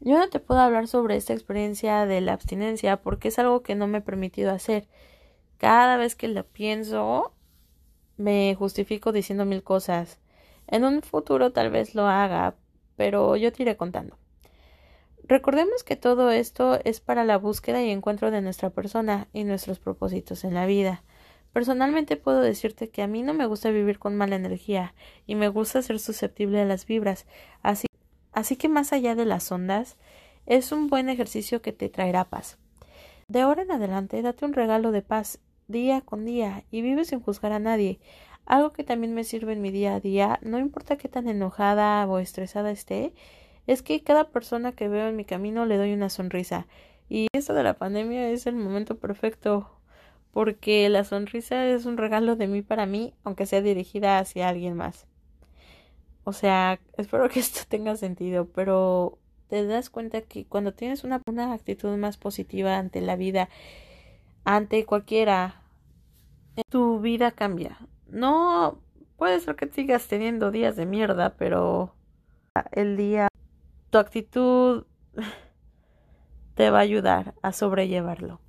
Yo 0.00 0.18
no 0.18 0.28
te 0.28 0.38
puedo 0.38 0.60
hablar 0.60 0.86
sobre 0.86 1.16
esta 1.16 1.32
experiencia 1.32 2.04
de 2.04 2.20
la 2.20 2.34
abstinencia 2.34 3.00
porque 3.00 3.28
es 3.28 3.38
algo 3.38 3.62
que 3.62 3.74
no 3.74 3.86
me 3.86 3.98
he 3.98 4.02
permitido 4.02 4.52
hacer. 4.52 4.86
Cada 5.64 5.96
vez 5.96 6.14
que 6.14 6.28
lo 6.28 6.44
pienso, 6.44 7.32
me 8.18 8.54
justifico 8.54 9.12
diciendo 9.12 9.46
mil 9.46 9.62
cosas. 9.62 10.18
En 10.66 10.84
un 10.84 11.00
futuro 11.00 11.52
tal 11.52 11.70
vez 11.70 11.94
lo 11.94 12.06
haga, 12.06 12.54
pero 12.96 13.34
yo 13.36 13.50
te 13.50 13.62
iré 13.62 13.74
contando. 13.78 14.18
Recordemos 15.22 15.82
que 15.82 15.96
todo 15.96 16.30
esto 16.30 16.78
es 16.84 17.00
para 17.00 17.24
la 17.24 17.38
búsqueda 17.38 17.82
y 17.82 17.88
encuentro 17.88 18.30
de 18.30 18.42
nuestra 18.42 18.68
persona 18.68 19.28
y 19.32 19.44
nuestros 19.44 19.78
propósitos 19.78 20.44
en 20.44 20.52
la 20.52 20.66
vida. 20.66 21.02
Personalmente 21.54 22.18
puedo 22.18 22.42
decirte 22.42 22.90
que 22.90 23.00
a 23.00 23.06
mí 23.06 23.22
no 23.22 23.32
me 23.32 23.46
gusta 23.46 23.70
vivir 23.70 23.98
con 23.98 24.16
mala 24.16 24.36
energía 24.36 24.94
y 25.26 25.34
me 25.34 25.48
gusta 25.48 25.80
ser 25.80 25.98
susceptible 25.98 26.60
a 26.60 26.66
las 26.66 26.84
vibras, 26.84 27.24
así, 27.62 27.86
así 28.32 28.56
que 28.56 28.68
más 28.68 28.92
allá 28.92 29.14
de 29.14 29.24
las 29.24 29.50
ondas, 29.50 29.96
es 30.44 30.72
un 30.72 30.88
buen 30.88 31.08
ejercicio 31.08 31.62
que 31.62 31.72
te 31.72 31.88
traerá 31.88 32.26
paz. 32.26 32.58
De 33.28 33.40
ahora 33.40 33.62
en 33.62 33.70
adelante, 33.70 34.20
date 34.20 34.44
un 34.44 34.52
regalo 34.52 34.92
de 34.92 35.00
paz 35.00 35.40
día 35.68 36.00
con 36.00 36.24
día 36.24 36.64
y 36.70 36.82
vive 36.82 37.04
sin 37.04 37.20
juzgar 37.20 37.52
a 37.52 37.58
nadie. 37.58 38.00
Algo 38.46 38.72
que 38.72 38.84
también 38.84 39.14
me 39.14 39.24
sirve 39.24 39.52
en 39.54 39.62
mi 39.62 39.70
día 39.70 39.94
a 39.94 40.00
día, 40.00 40.38
no 40.42 40.58
importa 40.58 40.96
qué 40.96 41.08
tan 41.08 41.28
enojada 41.28 42.06
o 42.06 42.18
estresada 42.18 42.70
esté, 42.70 43.14
es 43.66 43.82
que 43.82 44.02
cada 44.02 44.28
persona 44.30 44.72
que 44.72 44.88
veo 44.88 45.08
en 45.08 45.16
mi 45.16 45.24
camino 45.24 45.66
le 45.66 45.78
doy 45.78 45.92
una 45.92 46.10
sonrisa. 46.10 46.66
Y 47.08 47.28
esto 47.32 47.54
de 47.54 47.62
la 47.62 47.74
pandemia 47.74 48.30
es 48.30 48.46
el 48.46 48.56
momento 48.56 48.98
perfecto 48.98 49.70
porque 50.32 50.88
la 50.88 51.04
sonrisa 51.04 51.66
es 51.66 51.86
un 51.86 51.96
regalo 51.96 52.36
de 52.36 52.48
mí 52.48 52.62
para 52.62 52.86
mí, 52.86 53.14
aunque 53.24 53.46
sea 53.46 53.62
dirigida 53.62 54.18
hacia 54.18 54.48
alguien 54.48 54.74
más. 54.74 55.06
O 56.24 56.32
sea, 56.32 56.80
espero 56.96 57.28
que 57.28 57.40
esto 57.40 57.60
tenga 57.68 57.96
sentido, 57.96 58.48
pero 58.48 59.18
te 59.48 59.64
das 59.66 59.90
cuenta 59.90 60.22
que 60.22 60.44
cuando 60.44 60.74
tienes 60.74 61.04
una, 61.04 61.22
una 61.26 61.52
actitud 61.52 61.96
más 61.96 62.16
positiva 62.16 62.76
ante 62.76 63.00
la 63.00 63.16
vida, 63.16 63.48
ante 64.44 64.84
cualquiera, 64.84 65.62
tu 66.68 67.00
vida 67.00 67.30
cambia. 67.30 67.78
No 68.06 68.78
puede 69.16 69.40
ser 69.40 69.56
que 69.56 69.68
sigas 69.68 70.06
teniendo 70.06 70.50
días 70.50 70.76
de 70.76 70.86
mierda, 70.86 71.34
pero 71.36 71.94
el 72.72 72.96
día, 72.96 73.28
tu 73.90 73.98
actitud 73.98 74.84
te 76.54 76.70
va 76.70 76.78
a 76.78 76.82
ayudar 76.82 77.34
a 77.42 77.52
sobrellevarlo. 77.52 78.40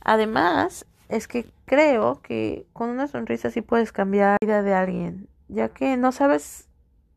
Además, 0.00 0.86
es 1.08 1.26
que 1.28 1.46
creo 1.64 2.20
que 2.22 2.66
con 2.72 2.90
una 2.90 3.08
sonrisa 3.08 3.50
sí 3.50 3.62
puedes 3.62 3.92
cambiar 3.92 4.36
la 4.40 4.46
vida 4.46 4.62
de 4.62 4.74
alguien, 4.74 5.28
ya 5.48 5.68
que 5.70 5.96
no 5.96 6.12
sabes 6.12 6.68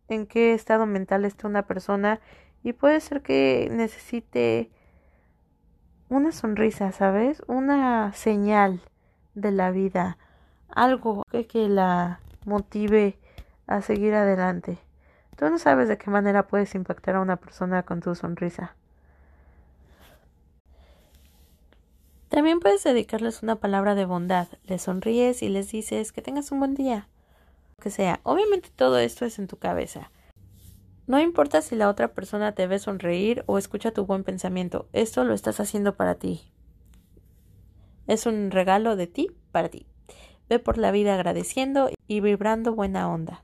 en 0.07 0.27
qué 0.27 0.53
estado 0.53 0.85
mental 0.85 1.25
está 1.25 1.47
una 1.47 1.67
persona 1.67 2.19
y 2.63 2.73
puede 2.73 2.99
ser 2.99 3.21
que 3.21 3.69
necesite 3.71 4.71
una 6.11 6.33
sonrisa, 6.33 6.91
¿sabes? 6.91 7.41
Una 7.47 8.11
señal 8.11 8.81
de 9.33 9.51
la 9.51 9.71
vida 9.71 10.17
algo 10.67 11.23
que, 11.31 11.69
la 11.69 12.19
motive 12.45 13.17
a 13.65 13.81
seguir 13.81 14.13
adelante. 14.13 14.77
Tú 15.37 15.49
no 15.49 15.57
sabes 15.57 15.87
de 15.87 15.97
qué 15.97 16.09
manera 16.09 16.47
puedes 16.47 16.75
impactar 16.75 17.15
a 17.15 17.21
una 17.21 17.37
persona 17.37 17.83
con 17.83 18.01
tu 18.01 18.13
sonrisa. 18.13 18.75
También 22.27 22.59
puedes 22.59 22.83
dedicarles 22.83 23.41
una 23.41 23.55
palabra 23.55 23.95
de 23.95 24.03
bondad. 24.03 24.49
Les 24.65 24.81
sonríes 24.81 25.41
y 25.41 25.47
les 25.47 25.71
dices 25.71 26.11
que 26.11 26.21
tengas 26.21 26.51
un 26.51 26.59
buen 26.59 26.75
día. 26.75 27.07
Lo 27.77 27.83
que 27.83 27.89
sea. 27.89 28.19
Obviamente 28.23 28.69
todo 28.75 28.99
esto 28.99 29.23
es 29.23 29.39
en 29.39 29.47
tu 29.47 29.55
cabeza. 29.55 30.11
No 31.11 31.19
importa 31.19 31.61
si 31.61 31.75
la 31.75 31.89
otra 31.89 32.13
persona 32.13 32.53
te 32.53 32.67
ve 32.67 32.79
sonreír 32.79 33.43
o 33.45 33.57
escucha 33.57 33.91
tu 33.91 34.05
buen 34.05 34.23
pensamiento. 34.23 34.87
Esto 34.93 35.25
lo 35.25 35.33
estás 35.33 35.59
haciendo 35.59 35.97
para 35.97 36.15
ti. 36.15 36.39
Es 38.07 38.25
un 38.25 38.49
regalo 38.49 38.95
de 38.95 39.07
ti 39.07 39.27
para 39.51 39.67
ti. 39.67 39.85
Ve 40.47 40.59
por 40.59 40.77
la 40.77 40.89
vida 40.91 41.13
agradeciendo 41.13 41.89
y 42.07 42.21
vibrando 42.21 42.73
buena 42.73 43.11
onda. 43.11 43.43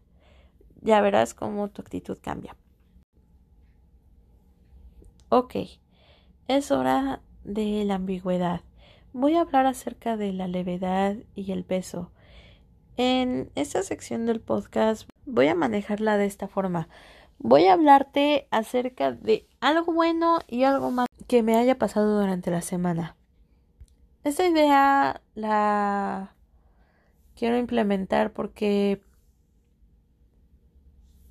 Ya 0.79 1.01
verás 1.01 1.33
cómo 1.33 1.67
tu 1.67 1.81
actitud 1.81 2.17
cambia. 2.21 2.55
Ok, 5.27 5.55
es 6.47 6.71
hora 6.71 7.19
de 7.43 7.83
la 7.83 7.95
ambigüedad. 7.95 8.61
Voy 9.11 9.35
a 9.35 9.41
hablar 9.41 9.65
acerca 9.65 10.15
de 10.15 10.31
la 10.31 10.47
levedad 10.47 11.17
y 11.35 11.51
el 11.51 11.65
peso. 11.65 12.13
En 12.95 13.51
esta 13.55 13.83
sección 13.83 14.25
del 14.25 14.39
podcast 14.39 15.09
voy 15.25 15.49
a 15.49 15.55
manejarla 15.55 16.15
de 16.15 16.27
esta 16.27 16.47
forma. 16.47 16.87
Voy 17.39 17.65
a 17.65 17.73
hablarte 17.73 18.47
acerca 18.51 19.11
de 19.11 19.47
algo 19.61 19.93
bueno 19.93 20.39
y 20.47 20.63
algo 20.63 20.91
malo 20.91 21.07
que 21.27 21.43
me 21.43 21.55
haya 21.55 21.77
pasado 21.77 22.19
durante 22.19 22.51
la 22.51 22.61
semana. 22.61 23.15
Esta 24.23 24.45
idea 24.47 25.21
la 25.35 26.35
quiero 27.35 27.57
implementar 27.57 28.33
porque 28.33 29.01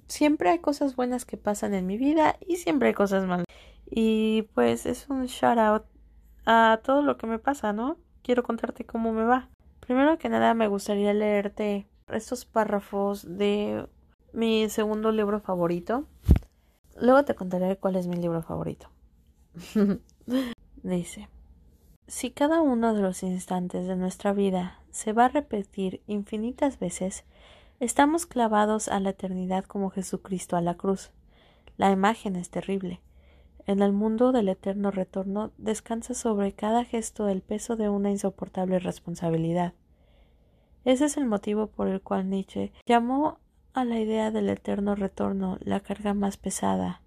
siempre 0.06 0.50
hay 0.50 0.60
cosas 0.60 0.96
buenas 0.96 1.24
que 1.24 1.36
pasan 1.36 1.74
en 1.74 1.86
mi 1.86 1.98
vida 1.98 2.36
y 2.40 2.56
siempre 2.56 2.88
hay 2.88 2.94
cosas 2.94 3.26
malas. 3.26 3.46
Y 3.90 4.42
pues 4.54 4.86
es 4.86 5.08
un 5.08 5.26
shout 5.26 5.58
out 5.58 5.84
a 6.46 6.80
todo 6.82 7.02
lo 7.02 7.16
que 7.18 7.26
me 7.26 7.38
pasa, 7.38 7.72
¿no? 7.72 7.98
Quiero 8.22 8.42
contarte 8.42 8.86
cómo 8.86 9.12
me 9.12 9.24
va. 9.24 9.48
Primero 9.80 10.18
que 10.18 10.28
nada 10.28 10.54
me 10.54 10.68
gustaría 10.68 11.12
leerte 11.12 11.86
estos 12.08 12.44
párrafos 12.44 13.36
de 13.36 13.86
mi 14.36 14.68
segundo 14.68 15.12
libro 15.12 15.40
favorito. 15.40 16.04
Luego 17.00 17.24
te 17.24 17.34
contaré 17.34 17.78
cuál 17.78 17.96
es 17.96 18.06
mi 18.06 18.16
libro 18.16 18.42
favorito. 18.42 18.90
Dice, 20.82 21.30
si 22.06 22.30
cada 22.30 22.60
uno 22.60 22.92
de 22.92 23.00
los 23.00 23.22
instantes 23.22 23.86
de 23.86 23.96
nuestra 23.96 24.34
vida 24.34 24.78
se 24.90 25.14
va 25.14 25.24
a 25.24 25.28
repetir 25.28 26.02
infinitas 26.06 26.78
veces, 26.78 27.24
estamos 27.80 28.26
clavados 28.26 28.88
a 28.88 29.00
la 29.00 29.10
eternidad 29.10 29.64
como 29.64 29.88
Jesucristo 29.88 30.56
a 30.56 30.60
la 30.60 30.74
cruz. 30.74 31.12
La 31.78 31.90
imagen 31.90 32.36
es 32.36 32.50
terrible. 32.50 33.00
En 33.64 33.80
el 33.80 33.92
mundo 33.92 34.32
del 34.32 34.50
eterno 34.50 34.90
retorno 34.90 35.50
descansa 35.56 36.12
sobre 36.12 36.52
cada 36.52 36.84
gesto 36.84 37.28
el 37.28 37.40
peso 37.40 37.76
de 37.76 37.88
una 37.88 38.10
insoportable 38.10 38.80
responsabilidad. 38.80 39.72
Ese 40.84 41.06
es 41.06 41.16
el 41.16 41.24
motivo 41.24 41.68
por 41.68 41.88
el 41.88 42.02
cual 42.02 42.28
Nietzsche 42.28 42.72
llamó 42.84 43.40
a 43.76 43.84
la 43.84 44.00
idea 44.00 44.30
del 44.30 44.48
eterno 44.48 44.94
retorno 44.94 45.58
la 45.60 45.80
carga 45.80 46.14
más 46.14 46.38
pesada. 46.38 47.02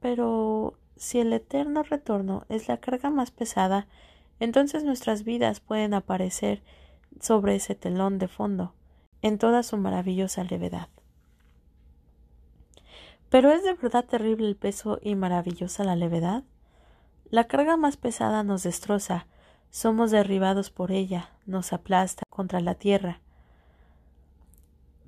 Pero 0.00 0.78
si 0.96 1.20
el 1.20 1.32
eterno 1.34 1.82
retorno 1.82 2.46
es 2.48 2.66
la 2.66 2.78
carga 2.78 3.10
más 3.10 3.30
pesada, 3.30 3.86
entonces 4.40 4.84
nuestras 4.84 5.22
vidas 5.22 5.60
pueden 5.60 5.92
aparecer 5.92 6.62
sobre 7.20 7.56
ese 7.56 7.74
telón 7.74 8.18
de 8.18 8.26
fondo, 8.26 8.72
en 9.20 9.36
toda 9.36 9.62
su 9.62 9.76
maravillosa 9.76 10.44
levedad. 10.44 10.88
Pero 13.28 13.50
¿es 13.50 13.62
de 13.62 13.74
verdad 13.74 14.06
terrible 14.06 14.48
el 14.48 14.56
peso 14.56 14.98
y 15.02 15.14
maravillosa 15.14 15.84
la 15.84 15.94
levedad? 15.94 16.42
La 17.28 17.44
carga 17.44 17.76
más 17.76 17.98
pesada 17.98 18.42
nos 18.44 18.62
destroza, 18.62 19.26
somos 19.70 20.10
derribados 20.10 20.70
por 20.70 20.90
ella, 20.90 21.28
nos 21.44 21.74
aplasta 21.74 22.22
contra 22.30 22.60
la 22.60 22.76
tierra. 22.76 23.20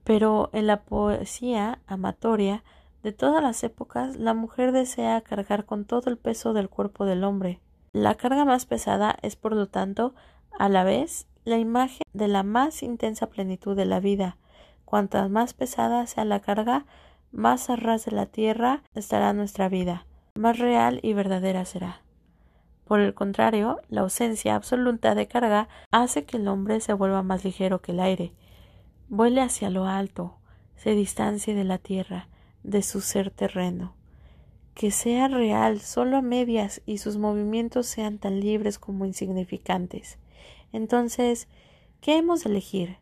Pero 0.04 0.50
en 0.52 0.66
la 0.66 0.82
poesía 0.82 1.80
amatoria 1.86 2.62
de 3.02 3.12
todas 3.12 3.42
las 3.42 3.62
épocas, 3.64 4.16
la 4.16 4.34
mujer 4.34 4.72
desea 4.72 5.20
cargar 5.20 5.64
con 5.64 5.84
todo 5.84 6.08
el 6.10 6.16
peso 6.16 6.52
del 6.52 6.68
cuerpo 6.68 7.04
del 7.04 7.24
hombre. 7.24 7.60
La 7.92 8.14
carga 8.14 8.44
más 8.44 8.66
pesada 8.66 9.16
es, 9.22 9.36
por 9.36 9.54
lo 9.54 9.66
tanto, 9.66 10.14
a 10.58 10.68
la 10.68 10.84
vez 10.84 11.26
la 11.44 11.58
imagen 11.58 12.02
de 12.12 12.28
la 12.28 12.42
más 12.42 12.82
intensa 12.82 13.28
plenitud 13.28 13.76
de 13.76 13.84
la 13.84 14.00
vida. 14.00 14.36
Cuantas 14.84 15.28
más 15.30 15.54
pesada 15.54 16.06
sea 16.06 16.24
la 16.24 16.40
carga, 16.40 16.86
más 17.32 17.68
a 17.68 17.76
ras 17.76 18.04
de 18.04 18.12
la 18.12 18.26
tierra 18.26 18.82
estará 18.94 19.32
nuestra 19.32 19.68
vida, 19.68 20.06
más 20.34 20.58
real 20.58 21.00
y 21.02 21.12
verdadera 21.12 21.64
será. 21.64 22.00
Por 22.84 23.00
el 23.00 23.14
contrario, 23.14 23.80
la 23.88 24.02
ausencia 24.02 24.54
absoluta 24.54 25.14
de 25.14 25.26
carga 25.26 25.68
hace 25.90 26.24
que 26.24 26.36
el 26.36 26.48
hombre 26.48 26.80
se 26.80 26.92
vuelva 26.92 27.22
más 27.22 27.44
ligero 27.44 27.80
que 27.80 27.92
el 27.92 28.00
aire, 28.00 28.32
vuele 29.08 29.40
hacia 29.40 29.70
lo 29.70 29.86
alto, 29.86 30.36
se 30.76 30.94
distancie 30.94 31.54
de 31.54 31.64
la 31.64 31.78
tierra, 31.78 32.28
de 32.62 32.82
su 32.82 33.00
ser 33.00 33.30
terreno. 33.30 33.94
Que 34.74 34.90
sea 34.90 35.28
real 35.28 35.80
solo 35.80 36.16
a 36.16 36.22
medias 36.22 36.82
y 36.84 36.98
sus 36.98 37.16
movimientos 37.16 37.86
sean 37.86 38.18
tan 38.18 38.40
libres 38.40 38.78
como 38.78 39.04
insignificantes. 39.04 40.18
Entonces, 40.72 41.46
¿qué 42.00 42.16
hemos 42.16 42.42
de 42.44 42.50
elegir? 42.50 42.96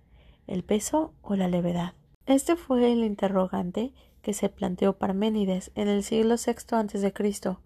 ¿El 0.47 0.64
peso 0.64 1.14
o 1.23 1.35
la 1.35 1.49
levedad? 1.49 1.94
Este 2.26 2.56
fue 2.56 2.92
el 2.92 3.04
interrogante 3.04 3.92
que 4.21 4.35
se 4.35 4.49
planteó 4.49 4.99
Parménides 4.99 5.73
en 5.75 5.88
el 5.88 6.04
siglo 6.04 6.37
VI 6.37 6.76
a.C. 6.76 7.56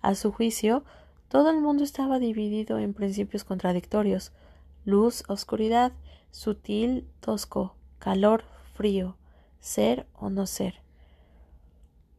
A 0.00 0.14
su 0.14 0.32
juicio, 0.32 0.84
todo 1.28 1.50
el 1.50 1.60
mundo 1.60 1.82
estaba 1.82 2.18
dividido 2.18 2.78
en 2.78 2.94
principios 2.94 3.44
contradictorios 3.44 4.32
luz, 4.84 5.24
oscuridad, 5.26 5.92
sutil, 6.30 7.08
tosco, 7.20 7.74
calor, 8.06 8.44
frío, 8.74 9.16
ser 9.58 10.06
o 10.14 10.30
no 10.30 10.46
ser. 10.46 10.74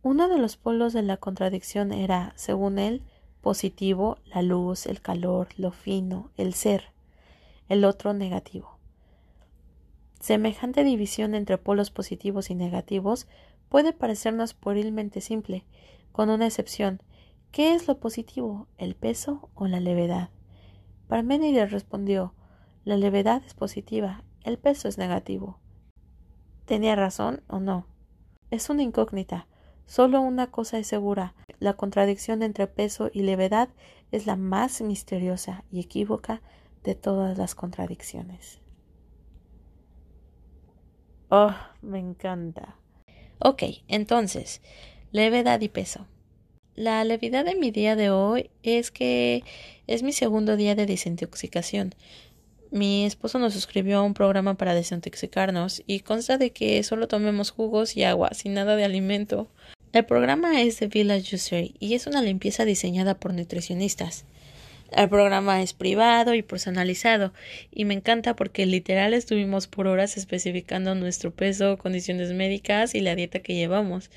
Uno 0.03 0.27
de 0.27 0.37
los 0.37 0.57
polos 0.57 0.91
de 0.91 1.01
la 1.01 1.15
contradicción 1.15 1.93
era, 1.93 2.33
según 2.35 2.77
él, 2.77 3.03
positivo, 3.39 4.17
la 4.25 4.41
luz, 4.41 4.85
el 4.85 4.99
calor, 4.99 5.47
lo 5.55 5.71
fino, 5.71 6.29
el 6.35 6.53
ser, 6.53 6.91
el 7.69 7.85
otro 7.85 8.13
negativo. 8.13 8.77
Semejante 10.19 10.83
división 10.83 11.33
entre 11.35 11.57
polos 11.57 11.89
positivos 11.89 12.49
y 12.49 12.55
negativos 12.55 13.25
puede 13.69 13.93
parecernos 13.93 14.53
puerilmente 14.53 15.21
simple, 15.21 15.63
con 16.11 16.29
una 16.29 16.47
excepción. 16.47 17.01
¿Qué 17.53 17.75
es 17.75 17.87
lo 17.87 17.97
positivo, 17.97 18.67
el 18.77 18.93
peso 18.93 19.49
o 19.55 19.67
la 19.67 19.79
levedad? 19.79 20.31
Parménides 21.07 21.71
respondió 21.71 22.33
la 22.83 22.97
levedad 22.97 23.41
es 23.45 23.53
positiva, 23.53 24.25
el 24.43 24.57
peso 24.57 24.89
es 24.89 24.97
negativo. 24.97 25.61
¿Tenía 26.67 26.97
razón 26.97 27.41
o 27.47 27.61
no? 27.61 27.87
Es 28.51 28.69
una 28.69 28.83
incógnita. 28.83 29.47
Solo 29.85 30.19
una 30.19 30.51
cosa 30.51 30.77
es 30.77 30.87
segura. 30.87 31.33
La 31.59 31.75
contradicción 31.75 32.43
entre 32.43 32.67
peso 32.67 33.09
y 33.13 33.21
levedad 33.21 33.69
es 34.11 34.27
la 34.27 34.35
más 34.35 34.81
misteriosa 34.81 35.63
y 35.71 35.79
equívoca 35.79 36.41
de 36.83 36.93
todas 36.93 37.37
las 37.37 37.55
contradicciones. 37.55 38.59
Oh, 41.29 41.55
me 41.81 41.99
encanta. 41.99 42.75
Ok, 43.39 43.63
entonces, 43.87 44.61
levedad 45.13 45.61
y 45.61 45.69
peso. 45.69 46.05
La 46.75 47.01
levedad 47.05 47.45
de 47.45 47.55
mi 47.55 47.71
día 47.71 47.95
de 47.95 48.09
hoy 48.09 48.49
es 48.61 48.91
que 48.91 49.45
es 49.87 50.03
mi 50.03 50.11
segundo 50.11 50.57
día 50.57 50.75
de 50.75 50.85
desintoxicación. 50.85 51.95
Mi 52.71 53.05
esposo 53.05 53.39
nos 53.39 53.53
suscribió 53.53 53.99
a 53.99 54.03
un 54.03 54.13
programa 54.13 54.55
para 54.55 54.73
desintoxicarnos 54.73 55.83
y 55.87 56.01
consta 56.01 56.37
de 56.37 56.51
que 56.51 56.83
solo 56.83 57.07
tomemos 57.07 57.51
jugos 57.51 57.95
y 57.95 58.03
agua, 58.03 58.31
sin 58.33 58.53
nada 58.53 58.75
de 58.75 58.83
alimento. 58.83 59.49
El 59.93 60.05
programa 60.05 60.61
es 60.61 60.79
de 60.79 60.87
Village 60.87 61.35
User 61.35 61.71
y 61.79 61.93
es 61.93 62.07
una 62.07 62.21
limpieza 62.21 62.65
diseñada 62.65 63.15
por 63.15 63.33
nutricionistas. 63.33 64.25
El 64.91 65.09
programa 65.09 65.61
es 65.61 65.73
privado 65.73 66.33
y 66.33 66.41
personalizado 66.41 67.33
y 67.71 67.85
me 67.85 67.93
encanta 67.93 68.35
porque 68.35 68.65
literal 68.65 69.13
estuvimos 69.13 69.67
por 69.67 69.87
horas 69.87 70.17
especificando 70.17 70.95
nuestro 70.95 71.31
peso, 71.31 71.77
condiciones 71.77 72.31
médicas 72.33 72.95
y 72.95 73.01
la 73.01 73.15
dieta 73.15 73.39
que 73.39 73.55
llevamos. 73.55 74.09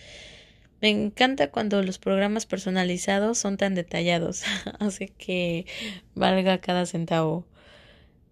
Me 0.81 0.89
encanta 0.89 1.51
cuando 1.51 1.83
los 1.83 1.99
programas 1.99 2.47
personalizados 2.47 3.39
son 3.39 3.57
tan 3.57 3.75
detallados, 3.75 4.45
así 4.81 5.09
que 5.19 5.67
valga 6.15 6.59
cada 6.59 6.87
centavo. 6.87 7.45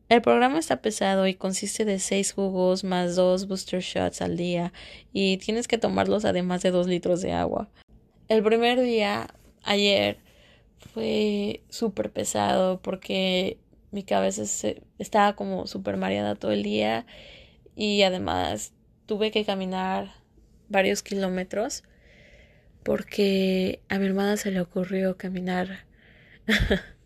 El 0.08 0.22
programa 0.22 0.58
está 0.58 0.80
pesado 0.80 1.26
y 1.26 1.34
consiste 1.34 1.84
de 1.84 1.98
seis 1.98 2.32
jugos 2.32 2.82
más 2.82 3.14
dos 3.14 3.46
booster 3.46 3.80
shots 3.80 4.22
al 4.22 4.38
día 4.38 4.72
y 5.12 5.36
tienes 5.36 5.68
que 5.68 5.76
tomarlos 5.76 6.24
además 6.24 6.62
de 6.62 6.70
dos 6.70 6.86
litros 6.86 7.20
de 7.20 7.32
agua. 7.32 7.68
El 8.28 8.42
primer 8.42 8.80
día, 8.80 9.28
ayer, 9.64 10.18
fue 10.78 11.62
súper 11.68 12.10
pesado 12.10 12.80
porque 12.80 13.58
mi 13.90 14.02
cabeza 14.02 14.42
estaba 14.98 15.36
como 15.36 15.66
súper 15.66 15.98
mareada 15.98 16.34
todo 16.36 16.52
el 16.52 16.62
día 16.62 17.04
y 17.76 18.02
además 18.02 18.72
tuve 19.04 19.30
que 19.30 19.44
caminar 19.44 20.10
varios 20.70 21.02
kilómetros 21.02 21.84
porque 22.82 23.82
a 23.90 23.98
mi 23.98 24.06
hermana 24.06 24.38
se 24.38 24.50
le 24.50 24.60
ocurrió 24.60 25.18
caminar 25.18 25.84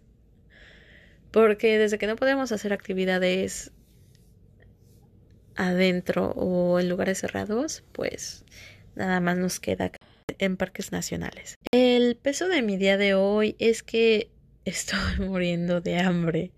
Porque 1.33 1.79
desde 1.79 1.99
que 1.99 2.07
no 2.07 2.17
podemos 2.17 2.53
hacer 2.53 2.73
actividades 2.73 3.73
adentro 5.57 6.31
o 6.33 6.79
en 6.79 6.89
lugares 6.89 7.19
cerrados, 7.19 7.85
pues 7.93 8.45
nada 8.95 9.21
más 9.21 9.37
nos 9.37 9.61
queda 9.61 9.91
en 10.39 10.57
parques 10.57 10.93
nacionales. 10.93 11.57
El 11.73 12.17
peso 12.17 12.49
de 12.49 12.63
mi 12.63 12.77
día 12.77 12.97
de 12.97 13.15
hoy 13.15 13.57
es 13.59 13.83
que 13.83 14.31
estoy 14.65 15.27
muriendo 15.27 15.81
de 15.81 15.99
hambre. 15.99 16.53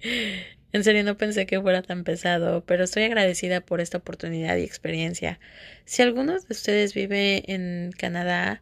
En 0.72 0.82
serio 0.82 1.04
no 1.04 1.16
pensé 1.16 1.46
que 1.46 1.60
fuera 1.60 1.82
tan 1.82 2.02
pesado, 2.02 2.64
pero 2.66 2.82
estoy 2.82 3.04
agradecida 3.04 3.60
por 3.60 3.80
esta 3.80 3.98
oportunidad 3.98 4.56
y 4.56 4.64
experiencia. 4.64 5.38
Si 5.84 6.02
alguno 6.02 6.32
de 6.32 6.46
ustedes 6.50 6.94
vive 6.94 7.44
en 7.52 7.92
Canadá, 7.96 8.60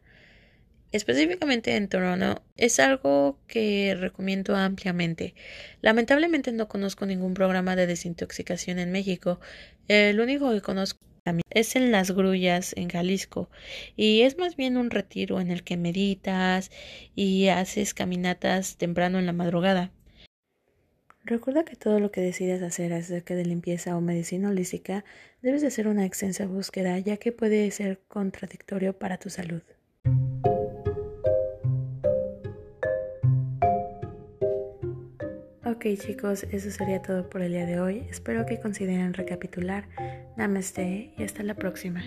específicamente 0.93 1.77
en 1.77 1.89
Toronto, 1.89 2.43
es 2.57 2.79
algo 2.79 3.39
que 3.47 3.97
recomiendo 3.99 4.55
ampliamente. 4.55 5.35
Lamentablemente 5.81 6.53
no 6.53 6.69
conozco 6.69 7.07
ningún 7.07 7.35
programa 7.35 7.75
de 7.77 7.87
desintoxicación 7.87 8.79
en 8.79 8.93
México. 8.93 9.41
El 9.89 10.21
único 10.21 10.53
que 10.53 10.61
conozco 10.61 11.01
es 11.51 11.77
en 11.77 11.93
Las 11.93 12.11
Grullas, 12.11 12.75
en 12.77 12.89
Jalisco, 12.89 13.49
y 13.97 14.23
es 14.23 14.39
más 14.39 14.57
bien 14.57 14.77
un 14.77 14.91
retiro 14.91 15.41
en 15.41 15.51
el 15.51 15.63
que 15.63 15.77
meditas 15.77 16.71
y 17.15 17.49
haces 17.49 17.95
caminatas 17.95 18.77
temprano 18.77 19.19
en 19.19 19.27
la 19.27 19.33
madrugada. 19.33 19.93
Recuerda 21.25 21.65
que 21.65 21.77
todo 21.77 22.01
lo 22.01 22.11
que 22.11 22.21
decidas 22.21 22.63
hacer 22.63 22.93
acerca 22.93 23.37
de 23.37 23.45
limpieza 23.45 23.97
o 23.97 24.01
medicina 24.01 24.49
holística 24.49 25.05
debes 25.41 25.61
de 25.61 25.69
hacer 25.69 25.87
una 25.87 26.05
extensa 26.05 26.47
búsqueda, 26.47 26.99
ya 26.99 27.17
que 27.17 27.31
puede 27.31 27.71
ser 27.71 28.01
contradictorio 28.09 28.99
para 28.99 29.19
tu 29.19 29.31
salud. 29.31 29.63
Ok 35.83 35.99
chicos, 35.99 36.47
eso 36.53 36.71
sería 36.71 37.03
todo 37.03 37.29
por 37.29 37.43
el 37.43 37.51
día 37.51 37.67
de 37.67 37.81
hoy. 37.81 38.07
Espero 38.09 38.47
que 38.47 38.61
consideren 38.61 39.15
recapitular. 39.15 39.89
Namaste 40.37 41.13
y 41.19 41.25
hasta 41.25 41.43
la 41.43 41.57
próxima. 41.57 42.05